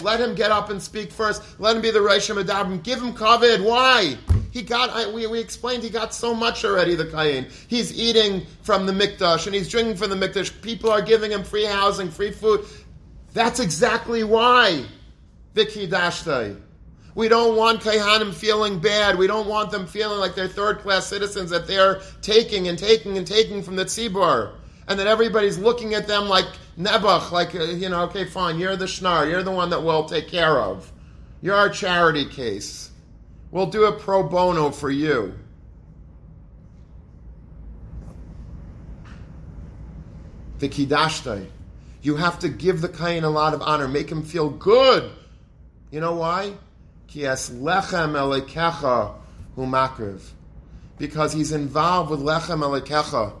[0.00, 1.42] let him get up and speak first.
[1.60, 2.82] Let him be the Rosh Hashanah.
[2.82, 3.60] Give him covet.
[3.60, 4.16] Why?
[4.50, 7.52] He got, we, we explained he got so much already, the Kayin.
[7.68, 10.62] He's eating from the Mikdash and he's drinking from the Mikdash.
[10.62, 12.64] People are giving him free housing, free food.
[13.34, 14.86] That's exactly why.
[15.54, 16.58] Viki Dashtai.
[17.16, 19.18] We don't want Kaihanim feeling bad.
[19.18, 23.18] We don't want them feeling like they're third class citizens that they're taking and taking
[23.18, 24.54] and taking from the tzibur.
[24.88, 26.46] And that everybody's looking at them like
[26.78, 30.06] Nebuch, like, uh, you know, okay, fine, you're the schnar, you're the one that we'll
[30.06, 30.90] take care of.
[31.42, 32.90] You're our charity case.
[33.50, 35.34] We'll do a pro bono for you.
[40.58, 41.46] The Kidashtai.
[42.00, 45.10] You have to give the Kain a lot of honor, make him feel good.
[45.90, 46.54] You know why?
[47.08, 49.14] Kias lechem elekecha
[49.56, 50.22] humakriv.
[50.96, 53.32] Because he's involved with lechem elekecha.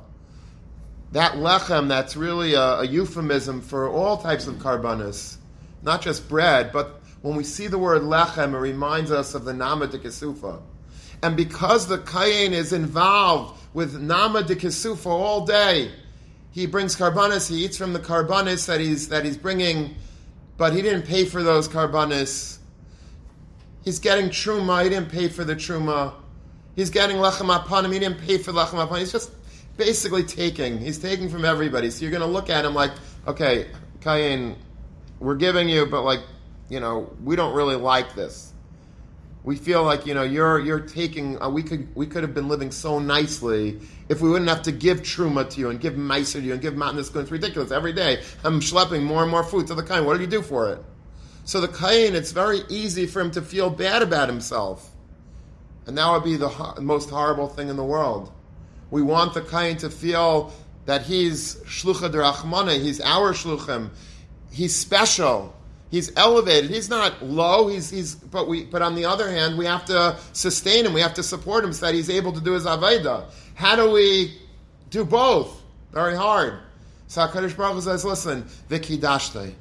[1.12, 5.36] That lechem, that's really a, a, euphemism for all types of karbanis.
[5.82, 9.54] Not just bread, but when we see the word lechem, it reminds us of the
[9.54, 10.60] nama de kesufa.
[11.22, 15.90] And because the kayin is involved with nama de kesufa all day,
[16.50, 19.94] he brings karbanis, he eats from the karbanis that he's, that he's bringing,
[20.56, 22.58] but he didn't pay for those karbanis
[23.88, 24.82] He's getting truma.
[24.82, 26.12] He didn't pay for the truma.
[26.76, 27.90] He's getting lechem apanim.
[27.90, 28.98] He didn't pay for lechem apanim.
[28.98, 29.30] He's just
[29.78, 30.78] basically taking.
[30.78, 31.90] He's taking from everybody.
[31.90, 32.90] So you're going to look at him like,
[33.26, 33.68] okay,
[34.00, 34.56] Kayin,
[35.20, 36.20] we're giving you, but like,
[36.68, 38.52] you know, we don't really like this.
[39.44, 41.40] We feel like you know you're you're taking.
[41.40, 44.72] Uh, we could we could have been living so nicely if we wouldn't have to
[44.72, 47.14] give truma to you and give meiser to you and give matnas.
[47.16, 48.22] It's ridiculous every day.
[48.44, 50.04] I'm schlepping more and more food to the kind.
[50.04, 50.84] What do you do for it?
[51.44, 54.90] So the Kain, it's very easy for him to feel bad about himself.
[55.86, 56.50] And that would be the
[56.82, 58.30] most horrible thing in the world.
[58.90, 60.52] We want the Kain to feel
[60.86, 63.90] that he's Shlucha Derachmana, he's our Shluchim,
[64.50, 65.54] he's special,
[65.90, 69.66] he's elevated, he's not low, he's, he's, but, we, but on the other hand, we
[69.66, 72.52] have to sustain him, we have to support him so that he's able to do
[72.52, 73.30] his Aveda.
[73.54, 74.38] How do we
[74.90, 75.62] do both?
[75.92, 76.60] Very hard.
[77.08, 79.54] So HaKadosh Baruch Hu says, listen, Vikidashte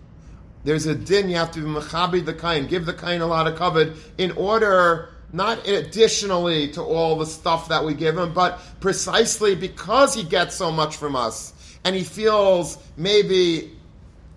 [0.67, 3.47] there's a din, you have to be mechabi the kain, give the kain a lot
[3.47, 8.59] of covet in order, not additionally to all the stuff that we give him, but
[8.79, 11.53] precisely because he gets so much from us.
[11.83, 13.71] And he feels maybe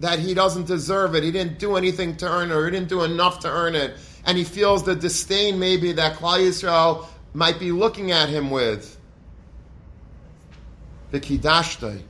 [0.01, 2.89] that he doesn't deserve it, he didn't do anything to earn it, or he didn't
[2.89, 3.95] do enough to earn it.
[4.25, 8.99] And he feels the disdain maybe that Klal Yisrael might be looking at him with.
[11.11, 12.03] The Kidashtai.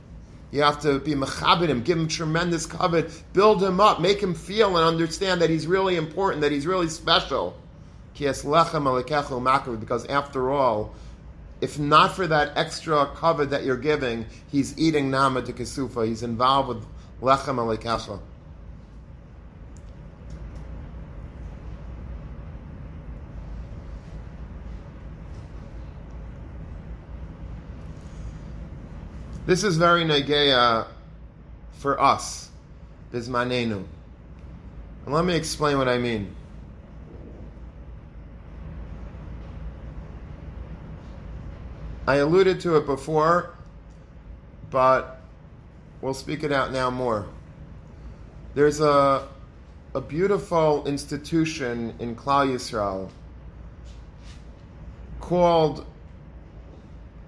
[0.51, 4.33] You have to be mechabit him, give him tremendous covet, build him up, make him
[4.33, 7.55] feel and understand that he's really important, that he's really special.
[8.13, 10.93] Because after all,
[11.61, 16.07] if not for that extra covet that you're giving, he's eating nama to kesufa.
[16.07, 16.85] He's involved with
[17.21, 18.19] lechem alekecha.
[29.45, 30.87] This is very negeya
[31.73, 32.49] for us,
[33.11, 33.83] bismanenu.
[35.05, 36.35] And let me explain what I mean.
[42.11, 43.55] I alluded to it before,
[44.69, 45.21] but
[46.01, 47.25] we'll speak it out now more.
[48.53, 49.29] There's a,
[49.95, 53.09] a beautiful institution in Klal Yisrael
[55.21, 55.85] called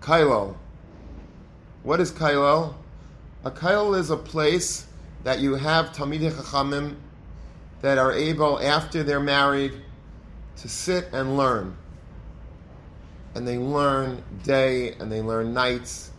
[0.01, 0.57] Kailal.
[1.83, 2.73] What is kailel?
[3.45, 4.85] A kailel is a place
[5.23, 6.97] that you have Talmidei Chachamim
[7.79, 9.75] that are able, after they're married,
[10.57, 11.77] to sit and learn.
[13.35, 16.11] And they learn day and they learn nights,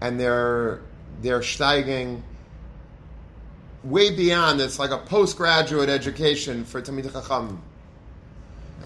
[0.00, 0.82] and they're
[1.20, 2.22] they're steiging
[3.84, 4.60] way beyond.
[4.60, 7.58] It's like a postgraduate education for Talmidei Chachamim.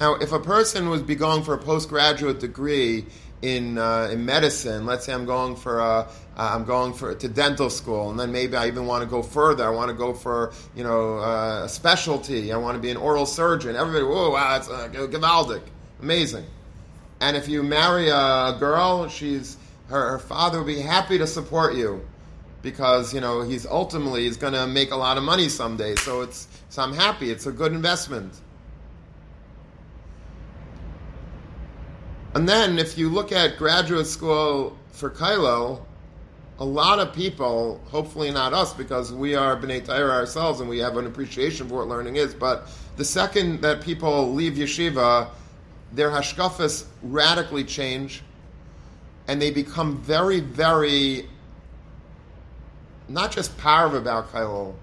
[0.01, 3.07] Now, if a person would be going for a postgraduate degree
[3.43, 7.29] in uh, in medicine, let's say I'm going for a uh, I'm going for to
[7.29, 9.65] dental school, and then maybe I even want to go further.
[9.65, 12.53] I want to go for you know uh, a specialty.
[12.53, 13.77] I want to be an oral surgeon.
[13.77, 15.63] Everybody, whoa, wow, it's uh, gewaldic,
[16.01, 16.45] amazing.
[17.21, 19.57] And if you marry a girl, she's
[19.89, 22.05] her, her father will be happy to support you
[22.63, 25.95] because you know he's ultimately he's going to make a lot of money someday.
[25.97, 27.31] So it's so I'm happy.
[27.31, 28.35] It's a good investment.
[32.35, 35.85] And then if you look at graduate school for kailel,
[36.59, 40.79] a lot of people, hopefully not us, because we are B'nai Torah ourselves and we
[40.79, 45.29] have an appreciation for what learning is, but the second that people leave yeshiva,
[45.95, 48.23] their hashkafas radically change
[49.29, 51.29] and they become very, very
[53.09, 54.75] not just parv about Kailel,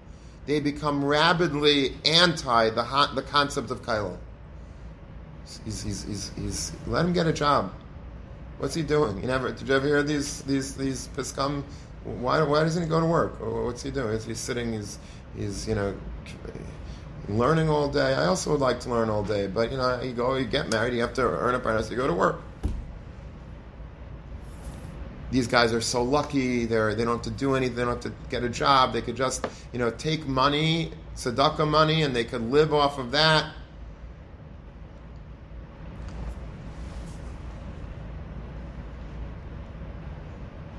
[0.46, 4.16] they become rabidly anti the, the concept of Kailel.
[5.64, 7.72] He's, he's, he's, he's, let him get a job.
[8.58, 9.20] What's he doing?
[9.20, 11.64] You never did you ever hear these these these piskam?
[12.04, 13.40] Why why doesn't he go to work?
[13.40, 14.20] What's he doing?
[14.20, 14.72] He's sitting.
[14.72, 14.98] He's
[15.36, 15.94] he's you know
[17.28, 18.14] learning all day.
[18.14, 20.70] I also would like to learn all day, but you know you go you get
[20.70, 20.94] married.
[20.94, 21.90] You have to earn a price.
[21.90, 22.42] You go to work.
[25.30, 26.66] These guys are so lucky.
[26.66, 27.76] They're they don't have to do anything.
[27.76, 28.92] They don't have to get a job.
[28.92, 33.12] They could just you know take money, tzedakah money, and they could live off of
[33.12, 33.52] that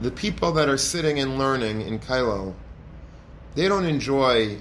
[0.04, 2.54] the people that are sitting and learning in Kailel,
[3.56, 4.58] they don't enjoy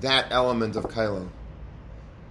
[0.00, 1.28] that element of Kailel.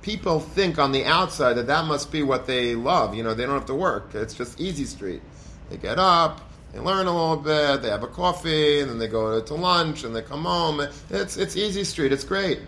[0.02, 3.14] People think on the outside that that must be what they love.
[3.14, 4.16] You know, they don't have to work.
[4.16, 5.22] It's just easy street.
[5.70, 9.08] They get up, they learn a little bit, they have a coffee, and then they
[9.08, 10.88] go to lunch, and they come home.
[11.10, 12.14] It's, it's easy street.
[12.14, 12.60] It's great.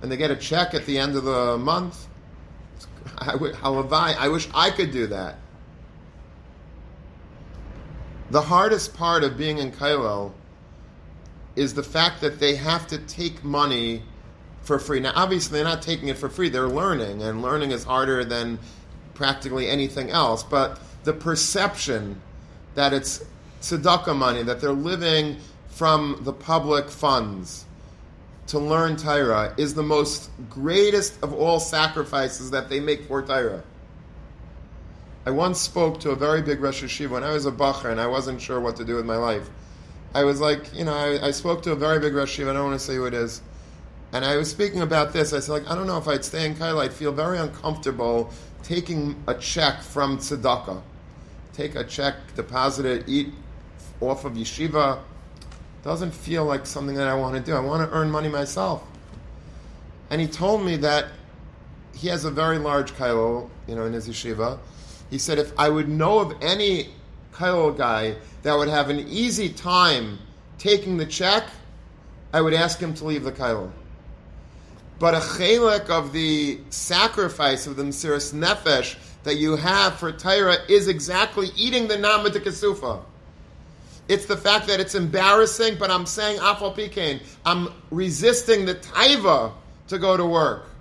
[0.00, 2.06] And they get a check at the end of the month.
[3.18, 5.36] I, I wish I could do that.
[8.30, 10.32] The hardest part of being in Kailel
[11.56, 14.02] is the fact that they have to take money
[14.62, 15.00] for free.
[15.00, 18.58] Now, obviously, they're not taking it for free, they're learning, and learning is harder than
[19.14, 20.42] practically anything else.
[20.42, 22.20] But the perception
[22.74, 23.24] that it's
[23.60, 25.36] tzedakah money, that they're living
[25.68, 27.64] from the public funds
[28.48, 33.62] to learn Torah, is the most greatest of all sacrifices that they make for Torah.
[35.24, 38.00] I once spoke to a very big Rosh Yeshiva when I was a bacher and
[38.00, 39.48] I wasn't sure what to do with my life.
[40.14, 42.64] I was like, you know, I, I spoke to a very big Rosh I don't
[42.64, 43.40] want to say who it is.
[44.12, 45.32] And I was speaking about this.
[45.32, 46.82] I said, like, I don't know if I'd stay in Kailel.
[46.82, 48.30] I'd feel very uncomfortable
[48.62, 50.82] taking a check from tzedakah.
[51.54, 53.32] Take a check, deposit it, eat
[54.00, 55.00] off of yeshiva.
[55.82, 57.56] Doesn't feel like something that I want to do.
[57.56, 58.84] I want to earn money myself.
[60.10, 61.08] And he told me that
[61.94, 64.58] he has a very large kailel, you know, in his yeshiva,
[65.10, 66.90] he said, if I would know of any
[67.36, 70.18] Kail guy that would have an easy time
[70.58, 71.44] taking the check,
[72.32, 73.72] I would ask him to leave the Kail.
[74.98, 80.58] But a chelik of the sacrifice of the Mesiris Nefesh that you have for Torah
[80.68, 83.02] is exactly eating the Nama de Kesufa.
[84.08, 87.20] It's the fact that it's embarrassing, but I'm saying Afal Pikain.
[87.44, 89.52] I'm resisting the taiva
[89.88, 90.71] to go to work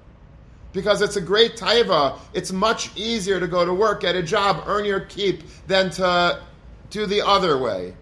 [0.74, 2.18] because it's a great taiva.
[2.34, 6.42] It's much easier to go to work, get a job, earn your keep, than to
[6.90, 7.94] do the other way,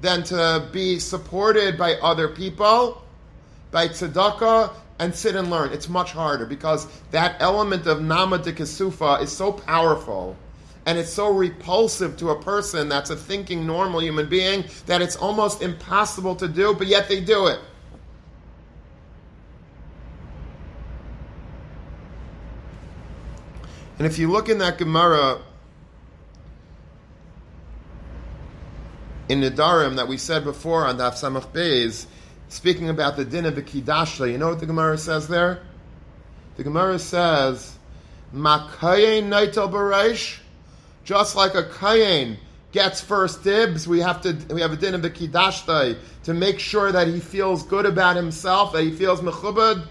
[0.00, 3.02] than to be supported by other people,
[3.70, 5.72] by tzedakah, and sit and learn.
[5.72, 10.36] It's much harder because that element of nama de kesufa is so powerful.
[10.84, 15.14] And it's so repulsive to a person that's a thinking normal human being that it's
[15.16, 17.60] almost impossible to do, but yet they do it.
[24.02, 25.40] And if you look in that Gemara
[29.28, 32.06] in Nidarim that we said before on Daf Samach Beis,
[32.48, 35.62] speaking about the din of the Kidashla, you know what the Gemara says there?
[36.56, 37.78] The Gemara says,
[38.34, 40.40] Makayin Naitel Baresh,
[41.04, 42.38] just like a Kayin
[42.72, 46.58] gets first dibs, we have to we have a din of the Kidashtai to make
[46.58, 49.86] sure that he feels good about himself, that he feels mechubad.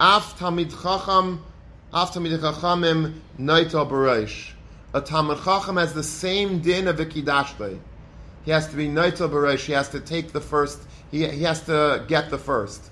[0.00, 1.44] Af Tamid Chacham
[1.92, 4.52] after Talmid Chachamim Noita Bareish.
[4.94, 7.04] A Talmud Chacham has the same din of a.
[7.04, 9.66] He has to be Noita Bareish.
[9.66, 10.80] He has to take the first.
[11.10, 12.90] He, he has to get the first.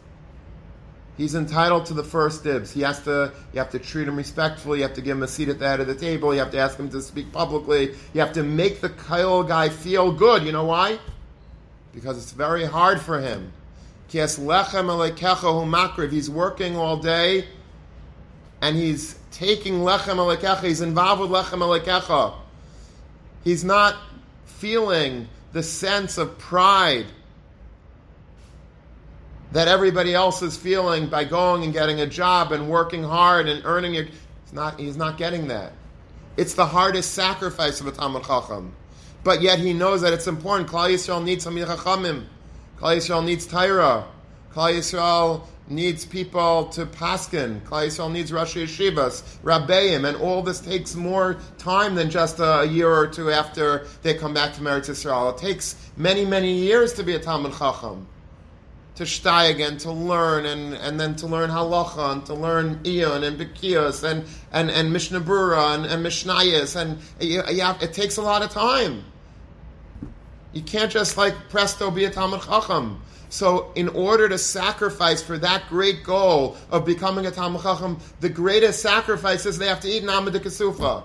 [1.16, 2.72] He's entitled to the first dibs.
[2.72, 3.32] He has to.
[3.52, 4.78] You have to treat him respectfully.
[4.78, 6.34] You have to give him a seat at the head of the table.
[6.34, 7.94] You have to ask him to speak publicly.
[8.12, 10.44] You have to make the Kyle guy feel good.
[10.44, 10.98] You know why?
[11.92, 13.52] Because it's very hard for him.
[14.08, 14.38] He's
[16.30, 17.44] working all day
[18.60, 22.34] and he's taking lechem alekecha, he's involved with lechem alekecha.
[23.44, 23.96] He's not
[24.44, 27.06] feeling the sense of pride
[29.52, 33.64] that everybody else is feeling by going and getting a job and working hard and
[33.64, 34.04] earning your.
[34.04, 35.72] He's not, he's not getting that.
[36.36, 38.74] It's the hardest sacrifice of a Talmud Chacham.
[39.24, 40.68] but yet he knows that it's important.
[40.68, 42.26] Klal Yisrael needs some Chachamim.
[42.78, 44.06] Klal Yisrael needs Torah.
[44.52, 47.60] Klal Yisrael needs people to paskin.
[47.62, 52.66] Klal Yisrael needs Rosh Yeshivas, Rabbeim, and all this takes more time than just a
[52.66, 55.32] year or two after they come back to Meretz Yisrael.
[55.32, 58.06] It takes many, many years to be a Talmud Chacham.
[58.96, 63.22] To shtay again, to learn, and, and then to learn halacha, and to learn Iyun
[63.22, 66.98] and Bekios, and, and, and Mishnah Brura, and, and Mishnayos, and
[67.60, 69.04] have, it takes a lot of time.
[70.52, 73.00] You can't just like presto be a Talmud Chacham.
[73.30, 78.28] So, in order to sacrifice for that great goal of becoming a Talmud Chacham, the
[78.28, 81.04] greatest sacrifice is they have to eat Namad Kasufa.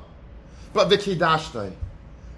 [0.74, 1.72] But the Kiddashtay.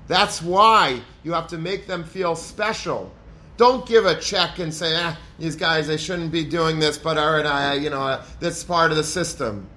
[0.08, 3.12] That's why you have to make them feel special.
[3.56, 7.18] Don't give a check and say, ah, these guys, they shouldn't be doing this, but
[7.18, 9.68] all right, I, you know, uh, that's part of the system.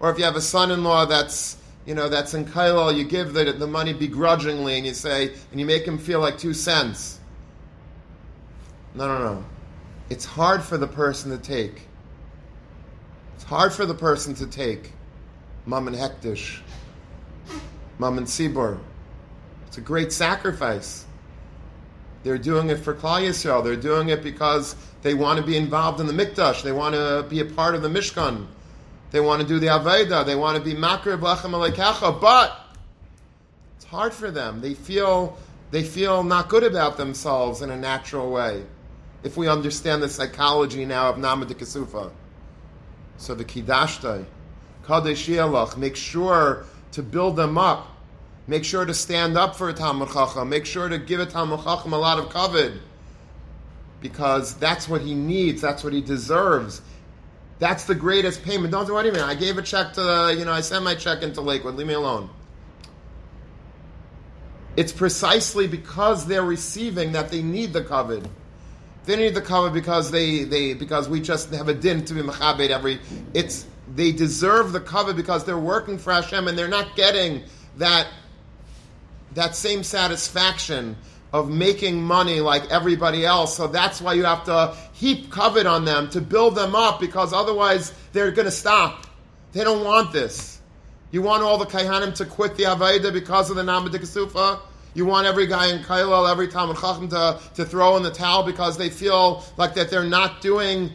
[0.00, 1.56] Or if you have a son-in-law that's,
[1.86, 5.58] you know, that's in Kailel, you give the, the money begrudgingly and you say, and
[5.58, 7.20] you make him feel like two cents.
[8.94, 9.44] No, no, no.
[10.08, 11.88] It's hard for the person to take.
[13.34, 14.92] It's hard for the person to take.
[15.66, 16.60] Mum and Hektish.
[17.98, 18.78] Mum and Sibor.
[19.66, 21.04] It's a great sacrifice.
[22.22, 23.64] They're doing it for Klal Yisrael.
[23.64, 26.62] They're doing it because they want to be involved in the Mikdash.
[26.62, 28.46] They want to be a part of the Mishkan.
[29.10, 30.24] They want to do the Aveda.
[30.24, 32.20] They want to be Makrib Lechem Alekecha.
[32.20, 32.58] But
[33.76, 34.60] it's hard for them.
[34.60, 35.36] They feel
[35.70, 38.64] they feel not good about themselves in a natural way
[39.24, 42.12] if we understand the psychology now of Namad Kasufa.
[43.16, 44.26] So the Kiddashtai,
[44.86, 47.88] Kadesh Yelach, make sure to build them up.
[48.46, 50.50] Make sure to stand up for a Talmud Chacham.
[50.50, 52.74] Make sure to give a Talmud Chacham a lot of covet.
[54.00, 55.62] Because that's what he needs.
[55.62, 56.82] That's what he deserves.
[57.58, 58.72] That's the greatest payment.
[58.72, 59.22] Don't do mean?
[59.22, 61.76] I gave a check to, you know, I sent my check into Lakewood.
[61.76, 62.28] Leave me alone.
[64.76, 68.26] It's precisely because they're receiving that they need the covet.
[69.04, 72.22] They need the covet because they, they because we just have a din to be
[72.22, 73.00] mechabed every.
[73.34, 77.42] It's they deserve the covet because they're working for Hashem and they're not getting
[77.76, 78.08] that
[79.34, 80.96] that same satisfaction
[81.32, 83.56] of making money like everybody else.
[83.56, 87.32] So that's why you have to heap covet on them to build them up because
[87.32, 89.08] otherwise they're going to stop.
[89.52, 90.60] They don't want this.
[91.10, 94.60] You want all the kaihanim to quit the Avaida because of the Namadikasufa?
[94.94, 98.44] You want every guy in Kailel, every Talmud Chacham to, to throw in the towel
[98.44, 100.92] because they feel like that they're not doing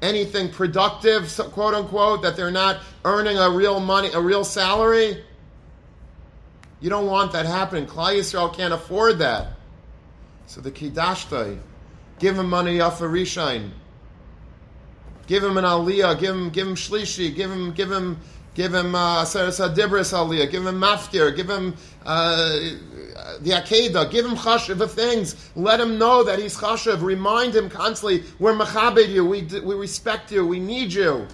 [0.00, 5.22] anything productive, quote unquote, that they're not earning a real money, a real salary.
[6.80, 7.86] You don't want that happening.
[7.86, 9.48] Klal Yisrael can't afford that.
[10.46, 11.58] So the Kiddashtai,
[12.18, 13.70] give him money off a Rishain.
[15.26, 18.18] Give him an Aliyah, give him, give him Shlishi, give him, give him,
[18.54, 21.76] give him uh, Dibris Aliyah, give him Maftir, give him
[22.06, 22.48] uh,
[23.40, 25.50] the Akedah, give him chashiv of things.
[25.56, 27.02] Let him know that he's chashiv.
[27.02, 31.26] Remind him constantly, we're machabed you, we, we respect you, we need you.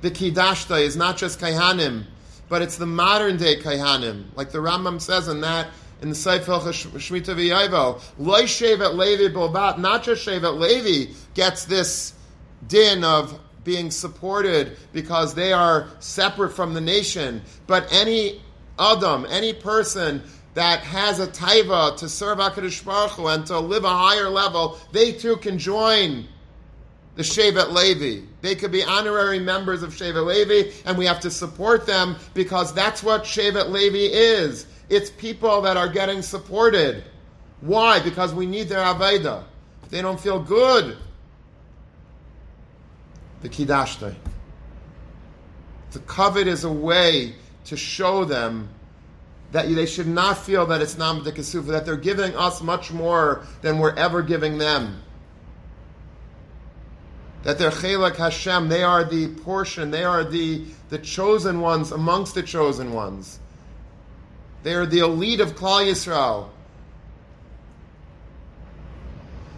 [0.00, 2.04] The Kiddashta is not just Kaihanim,
[2.48, 4.24] but it's the modern day Kaihanim.
[4.34, 5.68] Like the Rambam says in that,
[6.00, 12.14] in the Sefer Shemitah V'Yayvel, Loi Shevet Levi Bobat, not just Shevet Levi gets this
[12.66, 18.40] din of being supported because they are separate from the nation, but any
[18.78, 20.22] Adam, any person
[20.54, 24.78] that has a taiva to serve HaKadosh Baruch Hu and to live a higher level,
[24.92, 26.26] they too can join
[27.14, 28.26] the Shevet Levi.
[28.40, 32.74] They could be honorary members of Shevet Levi, and we have to support them because
[32.74, 34.66] that's what Shevet Levi is.
[34.88, 37.04] It's people that are getting supported.
[37.60, 38.00] Why?
[38.00, 39.44] Because we need their Aveda.
[39.90, 40.96] They don't feel good,
[43.42, 44.14] the Kiddashtai.
[45.92, 47.34] The covet is a way
[47.66, 48.68] to show them
[49.52, 53.46] that they should not feel that it's Nam Kasufa, that they're giving us much more
[53.60, 55.02] than we're ever giving them.
[57.42, 62.34] That they're Chelak Hashem, they are the portion, they are the, the chosen ones amongst
[62.34, 63.40] the chosen ones.
[64.62, 66.48] They are the elite of Klal Yisrael.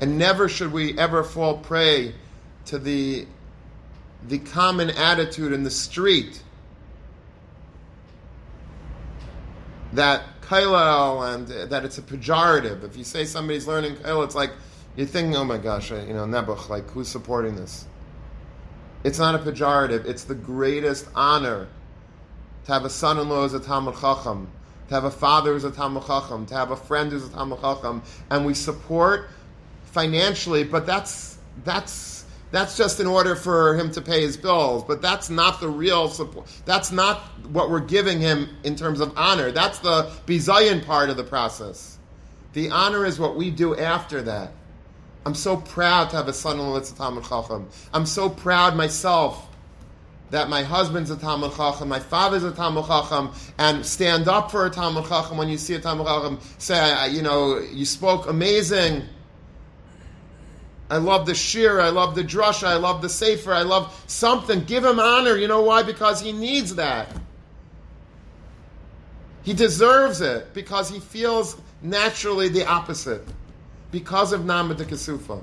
[0.00, 2.14] And never should we ever fall prey
[2.66, 3.26] to the,
[4.26, 6.42] the common attitude in the street
[9.92, 12.84] that kailel and that it's a pejorative.
[12.84, 14.52] If you say somebody's learning kailel, it's like
[14.96, 17.86] you're thinking, oh my gosh, you know, nebuch, like who's supporting this?
[19.02, 20.06] It's not a pejorative.
[20.06, 21.68] It's the greatest honor
[22.64, 24.48] to have a son-in-law as a Talmud Chacham,
[24.88, 27.60] to have a father who's a Talmud Chacham, to have a friend who's a Talmud
[27.60, 29.28] Chacham, and we support
[29.84, 31.92] financially, but that's that's
[32.54, 36.08] That's just in order for him to pay his bills, but that's not the real
[36.08, 36.46] support.
[36.64, 39.50] That's not what we're giving him in terms of honor.
[39.50, 41.98] That's the bizayin part of the process.
[42.52, 44.52] The honor is what we do after that.
[45.26, 47.68] I'm so proud to have a son-in-law that's a Talmud Chacham.
[47.92, 49.48] I'm so proud myself
[50.30, 54.64] that my husband's a Talmud Chacham, my father's a Talmud Chacham, and stand up for
[54.64, 56.38] a Talmud Chacham when you see a Talmud Chacham.
[56.58, 59.02] Say, you know, you spoke amazing.
[60.90, 64.64] I love the shir, I love the drasha, I love the sefer, I love something.
[64.64, 65.36] Give him honor.
[65.36, 65.82] You know why?
[65.82, 67.08] Because he needs that.
[69.42, 73.22] He deserves it because he feels naturally the opposite.
[73.90, 75.42] Because of Namad the Kesufa.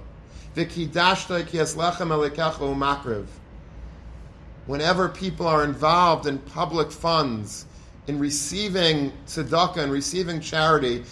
[4.65, 7.65] Whenever people are involved in public funds,
[8.07, 11.03] in receiving tzedakah and receiving charity,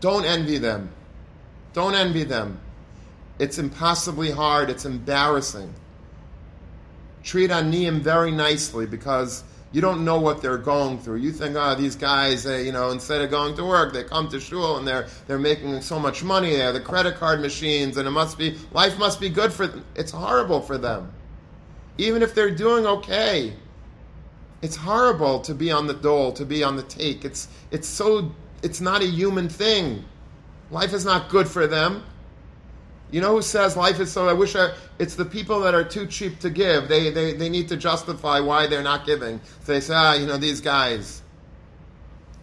[0.00, 0.90] don't envy them.
[1.72, 2.60] Don't envy them.
[3.38, 4.70] It's impossibly hard.
[4.70, 5.74] It's embarrassing.
[7.22, 11.16] Treat aniyim very nicely because you don't know what they're going through.
[11.16, 14.38] You think, oh, these guys, you know, instead of going to work, they come to
[14.38, 16.50] shul and they're they're making so much money.
[16.50, 19.66] They have the credit card machines, and it must be life must be good for
[19.66, 19.84] them.
[19.96, 21.12] It's horrible for them,
[21.98, 23.54] even if they're doing okay.
[24.62, 27.24] It's horrible to be on the dole, to be on the take.
[27.24, 28.30] It's it's so
[28.62, 30.04] it's not a human thing.
[30.70, 32.04] Life is not good for them.
[33.14, 34.28] You know who says life is so?
[34.28, 34.74] I wish I.
[34.98, 36.88] It's the people that are too cheap to give.
[36.88, 39.40] They, they, they need to justify why they're not giving.
[39.62, 41.22] So they say, ah, you know, these guys.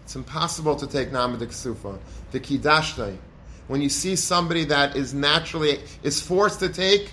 [0.04, 2.00] It's impossible to take Namadik Sufa.
[2.32, 3.18] The Kidashtay.
[3.68, 7.12] When you see somebody that is naturally, is forced to take,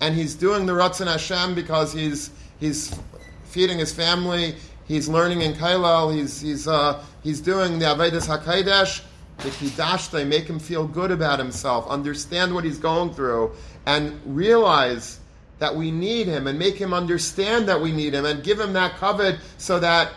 [0.00, 2.98] and he's doing the Ratzon Hashem because he's, he's
[3.44, 4.56] feeding his family,
[4.88, 9.04] he's learning in Kailel, he's, he's, uh, he's doing the Avedis HaKadosh,
[9.38, 13.52] the kiddush, they make him feel good about himself, understand what he's going through,
[13.84, 15.20] and realize
[15.58, 18.72] that we need him, and make him understand that we need him, and give him
[18.74, 20.12] that covet so that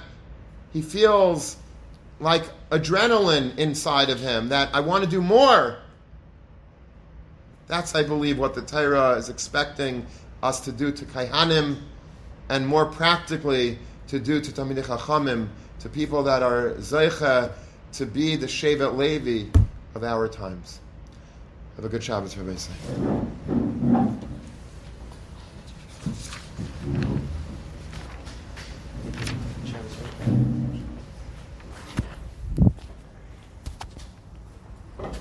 [0.73, 1.57] he feels
[2.19, 5.77] like adrenaline inside of him, that I want to do more.
[7.67, 10.05] That's, I believe, what the Torah is expecting
[10.41, 11.79] us to do to Kaihanim,
[12.49, 15.49] and more practically to do to Talmidei Chachamim,
[15.79, 17.51] to people that are Zeicha,
[17.93, 19.49] to be the Shevet Levi
[19.95, 20.79] of our times.
[21.75, 23.29] Have a good Shabbos, Rabbi Yisrael.